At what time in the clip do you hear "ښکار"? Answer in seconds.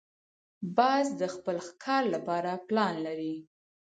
1.67-2.03